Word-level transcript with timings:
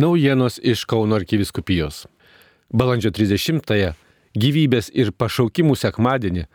Naujienos 0.00 0.60
iš 0.62 0.84
Kauno 0.84 1.16
arkiviskupijos. 1.16 2.06
Balandžio 2.72 3.10
30-ąją 3.12 3.90
gyvybės 4.32 4.86
ir 4.96 5.10
pašaukimų 5.12 5.74
sekmadienį 5.76 6.46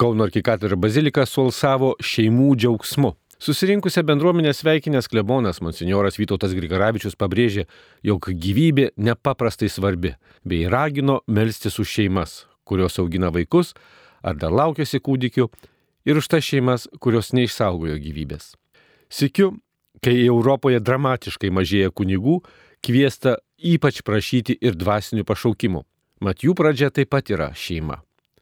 Kauno 0.00 0.24
arkikatedra 0.24 0.78
bazilika 0.80 1.26
sualsavo 1.28 1.90
šeimų 2.00 2.54
džiaugsmu. 2.56 3.10
Susirinkusią 3.36 4.00
bendruomenę 4.08 4.54
sveikinęs 4.56 5.10
klebonas 5.12 5.60
monsinjoras 5.60 6.16
Vytautas 6.16 6.54
Grigaravičius 6.56 7.18
pabrėžė, 7.20 7.66
jog 8.00 8.30
gyvybė 8.32 8.88
nepaprastai 8.96 9.68
svarbi, 9.68 10.14
bei 10.40 10.64
ragino 10.64 11.18
melstis 11.26 11.76
už 11.82 11.92
šeimas, 11.98 12.46
kurios 12.64 12.96
augina 13.02 13.28
vaikus 13.28 13.74
ar 14.22 14.40
dar 14.40 14.56
laukiasi 14.56 15.02
kūdikių, 15.04 15.50
ir 16.08 16.16
už 16.16 16.32
tas 16.32 16.48
šeimas, 16.48 16.88
kurios 16.96 17.34
neišsaugojo 17.36 18.00
gyvybės. 18.00 18.54
Sikiu, 19.12 19.52
kai 20.04 20.16
Europoje 20.24 20.80
dramatiškai 20.80 21.50
mažėja 21.54 21.92
kunigų, 21.94 22.40
kviesta 22.84 23.36
ypač 23.56 24.02
prašyti 24.06 24.58
ir 24.60 24.76
dvasinių 24.76 25.24
pašaukimų. 25.28 25.84
Mat 26.24 26.44
jų 26.44 26.54
pradžia 26.56 26.90
taip 26.90 27.10
pat 27.12 27.30
yra 27.32 27.50
šeima. 27.54 28.00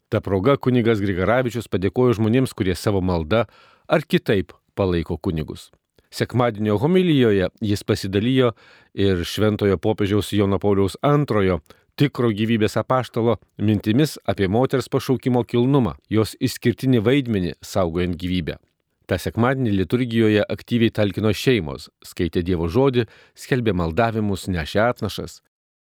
Ta 0.08 0.20
proga 0.22 0.56
kunigas 0.56 1.00
Grigaravičius 1.02 1.66
padėkojo 1.70 2.18
žmonėms, 2.20 2.52
kurie 2.54 2.76
savo 2.78 3.00
malda 3.02 3.46
ar 3.88 4.04
kitaip 4.06 4.52
palaiko 4.78 5.18
kunigus. 5.18 5.70
Sekmadienio 6.14 6.76
homilijoje 6.78 7.48
jis 7.60 7.82
pasidalijo 7.82 8.52
ir 8.94 9.24
šventojo 9.26 9.80
popiežiaus 9.82 10.30
Jono 10.32 10.60
Pauliaus 10.62 10.94
II 11.02 11.58
tikro 11.98 12.30
gyvybės 12.30 12.78
apaštalo 12.78 13.38
mintimis 13.58 14.14
apie 14.26 14.46
moters 14.46 14.86
pašaukimo 14.90 15.42
kilnumą, 15.50 15.96
jos 16.10 16.36
išskirtinį 16.38 17.02
vaidmenį 17.02 17.56
saugojant 17.62 18.18
gyvybę. 18.18 18.58
Ta 19.08 19.18
sekmadienį 19.20 19.72
liturgijoje 19.82 20.44
aktyviai 20.48 20.92
talkino 20.94 21.32
šeimos, 21.36 21.90
skaitė 22.04 22.42
Dievo 22.46 22.70
žodį, 22.72 23.04
skelbė 23.36 23.74
maldavimus, 23.76 24.46
nešė 24.48 24.80
atnašas. 24.86 25.42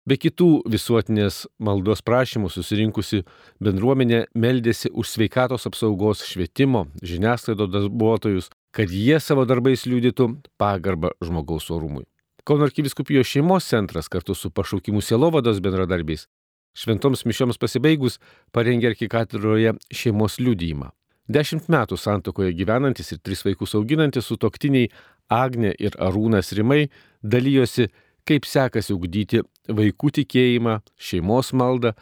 Be 0.07 0.15
kitų 0.23 0.63
visuotinės 0.71 1.45
maldos 1.59 2.03
prašymų 2.07 2.51
susirinkusi 2.55 3.25
bendruomenė 3.63 4.27
meldėsi 4.39 4.93
už 4.95 5.11
sveikatos 5.17 5.67
apsaugos 5.67 6.23
švietimo, 6.27 6.85
žiniasklaidos 7.03 7.73
darbuotojus, 7.73 8.51
kad 8.71 8.91
jie 8.95 9.19
savo 9.23 9.47
darbais 9.51 9.83
liūdytų 9.87 10.29
pagarbą 10.63 11.11
žmogaus 11.27 11.71
orumui. 11.75 12.07
Kauno 12.47 12.69
arkiviskupijos 12.69 13.27
šeimos 13.27 13.67
centras 13.67 14.07
kartu 14.07 14.35
su 14.39 14.53
pašaukimų 14.55 15.03
sielovados 15.03 15.59
bendradarbiais 15.63 16.29
šventoms 16.77 17.25
mišioms 17.27 17.59
pasibaigus 17.61 18.21
parengė 18.55 18.93
arkikatedroje 18.93 19.75
šeimos 19.91 20.39
liudyjimą. 20.43 20.93
Dešimt 21.27 21.67
metų 21.73 21.99
santokoje 21.99 22.53
gyvenantis 22.55 23.11
ir 23.11 23.19
tris 23.19 23.43
vaikus 23.43 23.75
auginantis 23.75 24.29
sutoktiniai 24.31 24.91
Agne 25.33 25.73
ir 25.75 25.97
Arūnas 25.99 26.53
Rimai 26.55 26.87
dalyjosi, 27.23 27.89
kaip 28.27 28.47
sekasi 28.47 28.95
ugdyti 28.95 29.43
vaikų 29.67 30.13
tikėjimą, 30.21 30.79
šeimos 30.95 31.51
maldą 31.51 31.97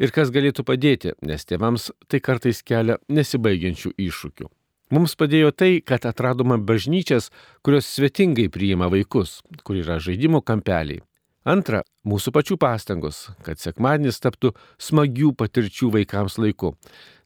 ir 0.00 0.12
kas 0.14 0.32
galėtų 0.32 0.64
padėti, 0.64 1.12
nes 1.20 1.44
tėvams 1.44 1.90
tai 2.08 2.22
kartais 2.24 2.62
kelia 2.64 2.96
nesibaigiančių 3.12 3.92
iššūkių. 4.08 4.48
Mums 4.92 5.16
padėjo 5.16 5.52
tai, 5.56 5.80
kad 5.84 6.04
atradome 6.08 6.58
bažnyčias, 6.68 7.30
kurios 7.64 7.88
svetingai 7.88 8.48
priima 8.52 8.88
vaikus, 8.92 9.40
kur 9.64 9.78
yra 9.80 10.00
žaidimų 10.00 10.42
kampeliai. 10.48 11.00
Antra, 11.42 11.80
mūsų 12.06 12.30
pačių 12.36 12.54
pastangos, 12.62 13.24
kad 13.42 13.58
sekmadienis 13.58 14.20
taptų 14.22 14.52
smagių 14.78 15.32
patirčių 15.34 15.88
vaikams 15.96 16.36
laiku 16.38 16.76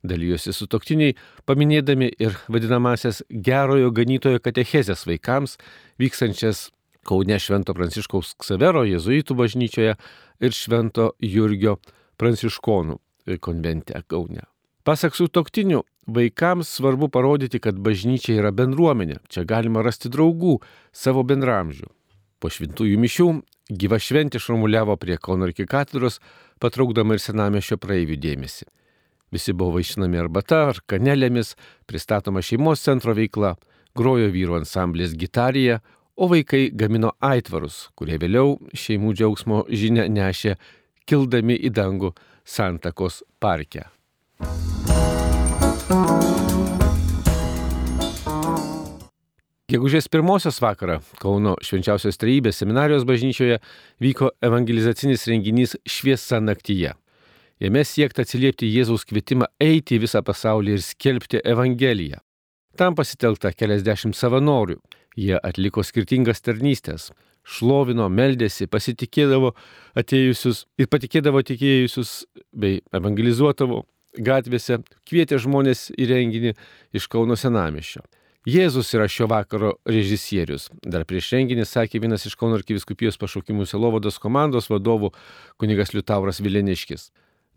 dalyjosi 0.06 0.54
su 0.56 0.68
toktiniai, 0.72 1.16
paminėdami 1.44 2.08
ir 2.16 2.38
vadinamasias 2.48 3.20
gerojo 3.28 3.90
ganytojo 3.92 4.40
katechezės 4.40 5.04
vaikams, 5.08 5.58
vykstančias 6.00 6.70
Kaune 7.06 7.36
Švento 7.38 7.74
Pranciškaus 7.76 8.32
Ksavero 8.40 8.86
jėzuitų 8.88 9.36
bažnyčioje 9.38 9.92
ir 10.40 10.56
Švento 10.56 11.10
Jurgio 11.22 11.76
Pranciškonų 12.16 12.96
konvente 13.44 14.00
Kaune. 14.08 14.46
Pasak 14.86 15.18
su 15.18 15.26
toktiniu, 15.28 15.82
vaikams 16.06 16.70
svarbu 16.78 17.10
parodyti, 17.12 17.60
kad 17.60 17.76
bažnyčia 17.76 18.38
yra 18.38 18.54
bendruomenė, 18.54 19.20
čia 19.28 19.44
galima 19.44 19.82
rasti 19.84 20.08
draugų, 20.08 20.60
savo 20.94 21.26
bendramžių. 21.26 21.90
Po 22.40 22.50
šventųjų 22.52 22.98
mišių 23.02 23.28
gyva 23.70 23.98
šventė 24.02 24.40
šurmuliavo 24.42 24.96
prie 25.00 25.18
Kauno 25.18 25.48
arkikatedros, 25.48 26.20
patraukdama 26.62 27.16
ir 27.16 27.22
senamešio 27.22 27.78
praeivių 27.82 28.18
dėmesį. 28.22 28.68
Visi 29.34 29.52
buvo 29.52 29.76
vaišinami 29.76 30.20
arbata 30.22 30.62
ar 30.70 30.80
kanelėmis, 30.86 31.56
pristatoma 31.86 32.44
šeimos 32.46 32.84
centro 32.84 33.14
veikla, 33.16 33.56
grojo 33.96 34.30
vyru 34.30 34.60
ansamblis 34.60 35.16
gitarija, 35.18 35.80
o 36.16 36.30
vaikai 36.30 36.70
gamino 36.72 37.12
aitvarus, 37.20 37.88
kurie 37.98 38.20
vėliau 38.22 38.56
šeimų 38.72 39.12
džiaugsmo 39.18 39.64
žinia 39.68 40.06
nešė 40.08 40.56
kildami 41.06 41.58
į 41.58 41.74
dangų 41.76 42.14
Santakos 42.46 43.22
parke. 43.42 43.88
Gegužės 49.66 50.06
pirmosios 50.06 50.60
vakarą 50.62 51.00
Kauno 51.18 51.56
švenčiausios 51.66 52.20
trejybės 52.22 52.60
seminarijos 52.60 53.02
bažnyčioje 53.02 53.56
vyko 53.98 54.28
evangelizacinis 54.46 55.24
renginys 55.26 55.72
Šviesa 55.90 56.38
naktyje. 56.38 56.92
Jame 57.58 57.80
siekta 57.82 58.22
atsiliepti 58.22 58.68
Jėzaus 58.70 59.02
kvietimą 59.08 59.48
eiti 59.58 59.96
į 59.96 60.04
visą 60.04 60.20
pasaulį 60.22 60.76
ir 60.76 60.84
skelbti 60.86 61.40
Evangeliją. 61.42 62.20
Tam 62.78 62.94
pasitelkta 62.94 63.50
keliasdešimt 63.58 64.14
savanorių. 64.14 64.76
Jie 65.18 65.34
atliko 65.40 65.82
skirtingas 65.82 66.44
tarnystės. 66.46 67.08
Šlovino, 67.42 68.06
meldėsi, 68.06 68.68
pasitikėdavo 68.70 69.50
atėjusius 69.98 70.60
ir 70.78 70.86
patikėdavo 70.92 71.42
tikėjusius 71.42 72.12
bei 72.54 72.84
evangelizuodavo 72.94 73.82
gatvėse, 74.14 74.78
kvietė 75.10 75.40
žmonės 75.42 75.88
į 75.98 76.06
renginį 76.12 76.54
iš 76.94 77.10
Kauno 77.10 77.34
senamišio. 77.34 78.04
Jėzus 78.46 78.92
yra 78.94 79.08
šio 79.10 79.26
vakaro 79.26 79.72
režisierius. 79.90 80.68
Dar 80.86 81.02
prieš 81.02 81.32
renginį 81.34 81.64
sakė 81.66 81.98
vienas 82.04 82.28
iš 82.28 82.36
Kauno 82.38 82.54
arkiviskupijos 82.60 83.18
pašaukimų 83.18 83.64
selovados 83.66 84.20
komandos 84.22 84.70
vadovų 84.70 85.10
kunigas 85.58 85.90
Liutauras 85.96 86.38
Vileniškis. 86.38 87.08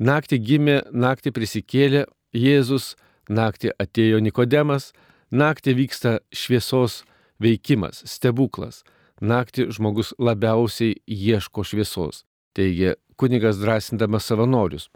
Naktį 0.01 0.39
gimė, 0.47 0.79
naktį 0.89 1.35
prisikėlė 1.35 2.07
Jėzus, 2.33 2.95
naktį 3.29 3.75
atėjo 3.77 4.23
Nikodemas, 4.25 4.89
naktį 5.29 5.77
vyksta 5.83 6.15
šviesos 6.33 7.03
veikimas, 7.37 8.01
stebuklas. 8.09 8.81
Naktį 9.21 9.69
žmogus 9.75 10.15
labiausiai 10.17 10.97
ieško 11.05 11.67
šviesos, 11.69 12.23
teigia 12.57 12.97
kunigas 13.19 13.61
drąsindamas 13.61 14.25
savanorius. 14.25 14.89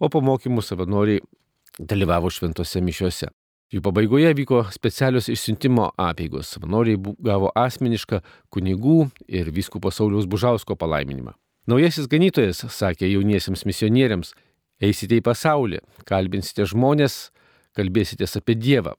O 0.00 0.08
po 0.08 0.24
mokymų 0.24 0.64
savanoriai 0.64 1.20
dalyvavo 1.76 2.32
šventose 2.32 2.80
mišiuose. 2.80 3.34
Jų 3.72 3.80
pabaigoje 3.84 4.32
vyko 4.36 4.60
specialios 4.74 5.30
išsiuntimo 5.32 5.88
apėgos. 6.00 6.52
Savanoriai 6.54 6.98
gavo 7.24 7.48
asmenišką 7.56 8.20
kunigų 8.52 9.08
ir 9.26 9.48
vyskupo 9.54 9.90
Sauliaus 9.90 10.28
Bužausko 10.30 10.76
palaiminimą. 10.76 11.32
Naujasis 11.66 12.10
ganytojas 12.12 12.60
sakė 12.68 13.08
jauniesiems 13.08 13.64
misionieriams, 13.64 14.34
eisite 14.84 15.16
į 15.16 15.24
pasaulį, 15.24 15.80
kalbinsite 16.04 16.66
žmonės, 16.68 17.30
kalbėsite 17.72 18.28
apie 18.28 18.54
Dievą. 18.54 18.92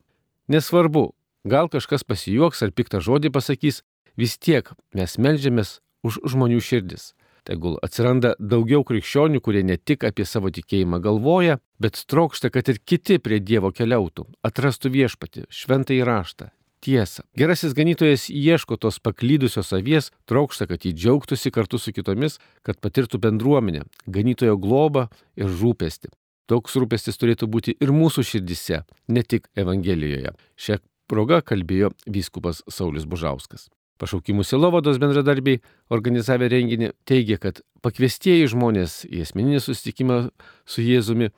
Nesvarbu, 0.49 1.11
gal 1.45 1.69
kažkas 1.69 2.03
pasijuoks 2.03 2.63
ar 2.65 2.73
piktą 2.73 3.03
žodį 3.05 3.29
pasakys, 3.37 3.83
vis 4.17 4.37
tiek 4.37 4.71
mes 4.97 5.17
melžiamės 5.21 5.79
už 6.05 6.19
žmonių 6.25 6.59
širdis. 6.61 7.13
Tegul 7.45 7.77
atsiranda 7.85 8.33
daugiau 8.41 8.81
krikščionių, 8.87 9.39
kurie 9.45 9.61
ne 9.61 9.77
tik 9.77 10.03
apie 10.07 10.25
savo 10.25 10.49
tikėjimą 10.49 10.97
galvoja, 11.03 11.59
bet 11.77 11.99
trokšta, 12.09 12.49
kad 12.49 12.71
ir 12.73 12.79
kiti 12.81 13.19
prie 13.21 13.37
Dievo 13.37 13.69
keliautų, 13.69 14.25
atrastų 14.47 14.89
viešpati, 14.95 15.45
šventą 15.53 15.93
įraštą, 15.93 16.49
tiesą. 16.81 17.25
Gerasis 17.37 17.77
ganytojas 17.77 18.25
ieško 18.33 18.79
tos 18.81 18.97
paklydusios 18.97 19.69
avies, 19.77 20.09
trokšta, 20.25 20.65
kad 20.71 20.89
jį 20.89 20.95
džiaugtųsi 20.97 21.53
kartu 21.53 21.77
su 21.81 21.93
kitomis, 21.93 22.39
kad 22.65 22.81
patirtų 22.81 23.21
bendruomenę, 23.21 23.85
ganytojo 24.09 24.57
globą 24.57 25.07
ir 25.37 25.49
rūpestį. 25.49 26.09
Toks 26.49 26.77
rūpestis 26.81 27.17
turėtų 27.21 27.49
būti 27.49 27.77
ir 27.81 27.93
mūsų 27.93 28.25
širdise, 28.25 28.83
ne 29.09 29.21
tik 29.21 29.49
Evangelijoje. 29.57 30.33
Šią 30.57 30.81
progą 31.09 31.41
kalbėjo 31.45 31.93
vyskupas 32.09 32.61
Saulis 32.69 33.05
Bužauskas. 33.09 33.69
Pašaukimų 34.01 34.43
silovados 34.43 34.99
bendradarbiai 34.99 35.61
organizavę 35.93 36.49
renginį 36.51 36.91
teigia, 37.07 37.39
kad 37.39 37.63
pakviestieji 37.85 38.51
žmonės 38.51 39.03
į 39.07 39.23
esmeninį 39.23 39.63
susitikimą 39.63 40.21
su 40.67 40.83
Jėzumi 40.83 41.31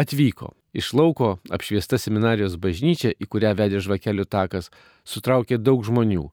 atvyko 0.00 0.54
Iš 0.76 0.92
lauko 0.92 1.38
apšviesta 1.48 1.96
seminarijos 1.96 2.58
bažnyčia, 2.60 3.14
į 3.16 3.28
kurią 3.32 3.54
vedė 3.56 3.80
žvakelių 3.80 4.26
takas, 4.28 4.68
sutraukė 5.08 5.56
daug 5.56 5.80
žmonių. 5.86 6.26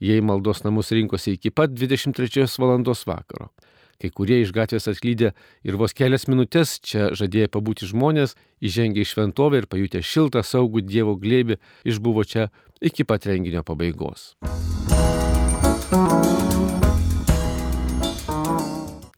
Jie 0.00 0.16
į 0.16 0.24
maldos 0.24 0.62
namus 0.64 0.88
rinkosi 0.96 1.34
iki 1.36 1.52
pat 1.52 1.74
23 1.76 2.48
val. 2.62 2.80
vakaro. 2.80 3.50
Kai 4.00 4.08
kurie 4.08 4.40
iš 4.40 4.54
gatvės 4.56 4.88
atklydę 4.88 5.34
ir 5.62 5.76
vos 5.76 5.92
kelias 5.92 6.24
minutės 6.32 6.78
čia 6.80 7.12
žadėję 7.12 7.52
pabūti 7.52 7.84
žmonės, 7.92 8.38
įžengė 8.64 9.04
į 9.04 9.10
šventovę 9.12 9.60
ir 9.60 9.68
pajutę 9.68 10.00
šiltą 10.00 10.40
saugų 10.40 10.80
Dievo 10.80 11.18
glėbį, 11.20 11.60
išbuvo 11.84 12.24
čia 12.24 12.48
iki 12.80 13.04
pat 13.04 13.28
renginio 13.28 13.60
pabaigos. 13.60 14.30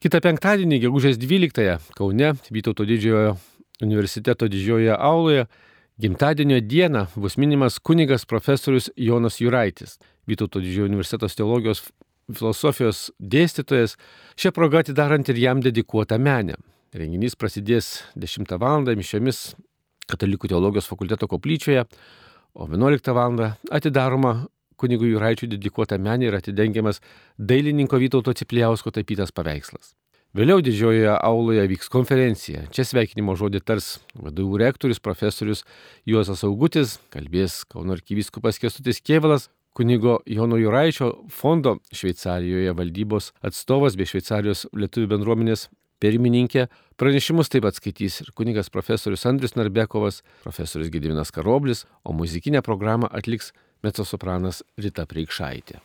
Kita 0.02 0.22
penktadienį, 0.24 0.78
gegužės 0.86 1.18
12-ąją, 1.20 1.74
Kaune, 1.98 2.30
Vytauto 2.48 2.86
didžiojo 2.88 3.34
universiteto 3.84 4.48
didžiojoje 4.48 4.94
auloje, 4.96 5.42
gimtadienio 6.00 6.62
dieną 6.64 7.02
bus 7.20 7.36
minimas 7.36 7.76
kunigas 7.76 8.24
profesorius 8.24 8.88
Jonas 8.96 9.36
Juraitis, 9.42 9.98
Vytauto 10.24 10.62
didžiojo 10.64 10.88
universiteto 10.88 11.28
teologijos 11.28 11.82
filosofijos 12.32 13.10
dėstytojas, 13.20 13.98
šią 14.40 14.54
progą 14.56 14.80
atidarant 14.80 15.28
ir 15.28 15.42
jam 15.44 15.60
dedikuotą 15.60 16.16
menę. 16.16 16.56
Renginys 16.96 17.36
prasidės 17.36 18.00
10 18.16 18.56
val. 18.56 18.88
mišiomis 18.96 19.52
Katalikų 20.08 20.48
teologijos 20.48 20.88
fakulteto 20.88 21.28
koplyčioje, 21.28 21.84
o 22.56 22.64
11 22.64 23.12
val. 23.12 23.52
atidaroma 23.70 24.48
kunigų 24.82 25.14
Juraičių 25.14 25.52
dedikuota 25.54 25.98
menė 26.02 26.28
ir 26.32 26.38
atidengiamas 26.42 27.00
dailininko 27.38 28.02
Vytauto 28.02 28.34
Cipliausko 28.36 28.92
tapytas 28.94 29.32
paveikslas. 29.34 29.94
Vėliau 30.32 30.62
didžiojoje 30.64 31.12
auloje 31.12 31.66
vyks 31.68 31.90
konferencija. 31.92 32.62
Čia 32.72 32.86
sveikinimo 32.88 33.34
žodį 33.36 33.60
tars 33.68 33.98
vadovų 34.16 34.62
rektorius 34.62 35.02
profesorius 35.04 35.60
Juozas 36.08 36.40
Augutis, 36.48 36.94
kalbės 37.12 37.58
Kauno 37.68 37.92
arkivyskupas 37.92 38.56
Kestutis 38.62 39.02
Kievalas, 39.04 39.50
kunigo 39.76 40.22
Jono 40.24 40.56
Juraičio 40.56 41.10
fondo 41.28 41.76
Šveicarijoje 41.92 42.72
valdybos 42.78 43.34
atstovas 43.44 43.98
bei 44.00 44.08
Šveicarijos 44.08 44.66
lietuvių 44.72 45.10
bendruomenės 45.12 45.66
pirmininkė. 46.00 46.66
Pranešimus 46.96 47.52
taip 47.52 47.66
pat 47.66 47.76
skaitys 47.76 48.22
ir 48.24 48.32
kunigas 48.32 48.72
profesorius 48.72 49.26
Andrius 49.28 49.52
Narbekovas, 49.58 50.22
profesorius 50.46 50.88
Gediminas 50.92 51.32
Karoblis, 51.34 51.84
o 52.04 52.16
muzikinę 52.16 52.64
programą 52.64 53.12
atliks 53.12 53.52
mecosopranas 53.82 54.62
Rita 54.78 55.06
Preikšaitė. 55.06 55.82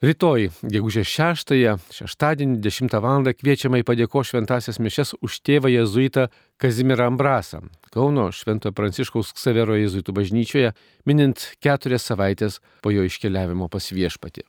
Rytoj, 0.00 0.46
gegužės 0.64 1.10
6-ąją, 1.12 1.74
šeštadienį 1.92 2.54
10 2.64 2.94
val. 3.04 3.26
kviečiama 3.36 3.82
į 3.82 3.84
padėko 3.84 4.22
šventasias 4.24 4.78
mišes 4.80 5.12
už 5.20 5.42
tėvą 5.44 5.68
jėzuitą 5.68 6.30
Kazimirą 6.56 7.10
Ambrasą, 7.10 7.60
Kauno 7.92 8.30
Šventojo 8.32 8.72
Pranciškaus 8.72 9.34
Ksavero 9.36 9.76
jėzuitų 9.76 10.14
bažnyčioje, 10.16 10.72
minint 11.04 11.50
keturias 11.60 12.08
savaitės 12.08 12.62
po 12.80 12.88
jo 12.94 13.04
iškeliavimo 13.04 13.68
pas 13.68 13.92
viešpatį. 13.92 14.46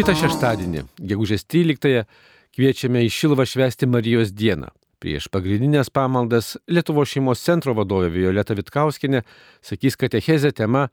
Kita 0.00 0.16
šeštadienį, 0.16 0.86
gegužės 0.96 1.44
13-ąją, 1.44 2.06
kviečiame 2.56 3.04
į 3.06 3.10
Šilvą 3.14 3.46
švęsti 3.48 3.88
Marijos 3.90 4.32
dieną. 4.34 4.70
Prieš 5.00 5.30
pagrindinės 5.32 5.88
pamaldas 5.88 6.58
Lietuvo 6.68 7.06
šeimos 7.08 7.40
centro 7.40 7.72
vadovė 7.76 8.10
Violeta 8.12 8.56
Vitkauskinė 8.56 9.22
sakys 9.64 9.96
katechezę 9.96 10.52
tema 10.52 10.88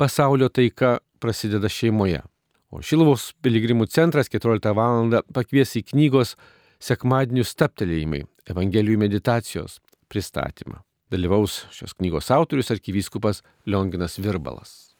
pasaulio 0.00 0.48
taika 0.48 0.98
prasideda 1.20 1.68
šeimoje. 1.68 2.22
O 2.70 2.80
Šilvos 2.80 3.34
piligrimų 3.42 3.90
centras 3.90 4.30
14 4.32 4.72
val. 4.74 5.20
pakvies 5.34 5.76
į 5.76 5.84
knygos 5.92 6.36
sekmadienių 6.80 7.44
staptelėjimai 7.44 8.24
Evangelijų 8.50 8.98
meditacijos 8.98 9.80
pristatymą. 10.08 10.80
Dalyvaus 11.10 11.66
šios 11.74 11.92
knygos 11.98 12.30
autorius 12.30 12.70
arkivyskupas 12.70 13.42
Lionginas 13.66 14.16
Virbalas. 14.18 14.94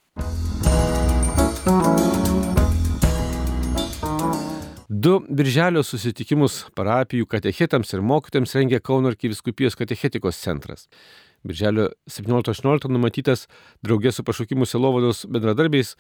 Du 4.91 5.21
birželio 5.31 5.85
susitikimus 5.87 6.65
parapijų 6.75 7.29
katechetams 7.31 7.93
ir 7.95 8.01
mokytams 8.03 8.57
rengia 8.57 8.81
Kauno 8.83 9.13
arkiviskupijos 9.13 9.77
katechetikos 9.79 10.41
centras. 10.43 10.89
Birželio 11.47 11.93
17-18 12.11 12.91
numatytas 12.91 13.47
draugės 13.87 14.19
su 14.19 14.27
pašaukimų 14.27 14.67
selovados 14.67 15.23
bendradarbiais 15.31 15.95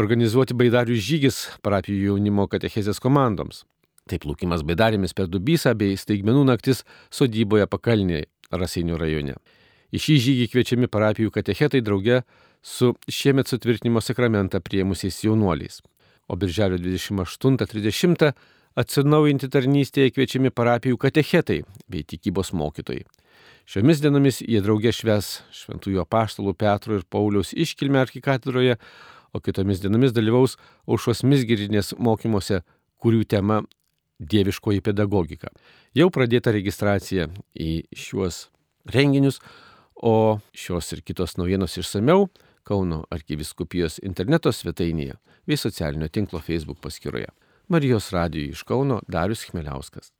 organizuoti 0.00 0.56
baidarių 0.56 0.96
žygis 0.96 1.42
parapijų 1.60 2.14
jaunimo 2.14 2.48
katechezės 2.48 3.02
komandoms. 3.04 3.66
Taip 4.08 4.24
lūkimas 4.24 4.64
baidarėmis 4.64 5.12
per 5.12 5.28
Dubysą 5.28 5.76
bei 5.76 5.92
staigmenų 5.92 6.48
naktis 6.48 6.80
sodyboje 7.12 7.68
pakalnėje 7.68 8.30
Raseinių 8.56 9.04
rajone. 9.04 9.36
Į 9.92 10.00
šį 10.00 10.22
žygį 10.30 10.52
kviečiami 10.54 10.88
parapijų 10.88 11.28
katechetai 11.34 11.84
drauge 11.84 12.22
su 12.64 12.94
šiemet 13.04 13.52
sutvirtinimo 13.52 14.00
sakramentą 14.00 14.64
priemusiais 14.64 15.20
jaunuoliais. 15.28 15.84
O 16.28 16.36
birželio 16.40 16.78
28-30 16.80 18.32
atsinaujinti 18.80 19.50
tarnystėje 19.52 20.14
kviečiami 20.14 20.50
parapijų 20.50 20.98
katechetai 21.00 21.60
bei 21.90 22.02
tikybos 22.02 22.52
mokytojai. 22.56 23.04
Šiomis 23.64 24.02
dienomis 24.04 24.42
jie 24.44 24.60
draugė 24.60 24.92
šves 24.92 25.38
šventųjų 25.56 26.02
apaštalų 26.02 26.52
Petro 26.60 26.98
ir 26.98 27.06
Pauliaus 27.08 27.54
iškilmę 27.56 28.02
arkikatedroje, 28.02 28.76
o 29.32 29.40
kitomis 29.40 29.80
dienomis 29.82 30.12
dalyvaus 30.14 30.58
aušos 30.86 31.24
misgirinės 31.24 31.94
mokymuose, 31.98 32.60
kurių 33.00 33.24
tema 33.24 33.62
dieviškoji 34.20 34.84
pedagogika. 34.84 35.50
Jau 35.96 36.10
pradėta 36.12 36.52
registracija 36.54 37.30
į 37.56 37.86
šiuos 37.96 38.48
renginius, 38.92 39.40
o 39.94 40.40
šios 40.52 40.92
ir 40.92 41.02
kitos 41.06 41.38
naujienos 41.40 41.78
išsameu 41.80 42.28
Kauno 42.64 43.02
arkiviskupijos 43.12 44.00
interneto 44.02 44.52
svetainėje 44.52 45.18
bei 45.46 45.60
socialinio 45.60 46.08
tinklo 46.08 46.40
Facebook 46.40 46.80
paskyroje. 46.80 47.28
Marijos 47.68 48.10
radijui 48.12 48.56
iš 48.56 48.64
Kauno 48.68 49.02
Darius 49.08 49.44
Chmeliauskas. 49.50 50.13